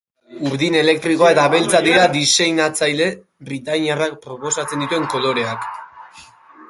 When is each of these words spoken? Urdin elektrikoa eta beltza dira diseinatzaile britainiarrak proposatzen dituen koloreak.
Urdin 0.51 0.75
elektrikoa 0.77 1.27
eta 1.33 1.43
beltza 1.53 1.81
dira 1.87 2.07
diseinatzaile 2.15 3.09
britainiarrak 3.51 4.17
proposatzen 4.25 4.85
dituen 4.87 5.07
koloreak. 5.17 5.69